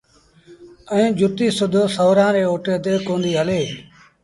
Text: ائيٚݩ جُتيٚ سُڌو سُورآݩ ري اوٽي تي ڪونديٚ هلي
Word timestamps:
ائيٚݩ 0.91 1.15
جُتيٚ 1.17 1.55
سُڌو 1.57 1.83
سُورآݩ 1.95 2.33
ري 2.35 2.43
اوٽي 2.51 2.73
تي 2.83 2.93
ڪونديٚ 3.07 3.37
هلي 3.39 3.61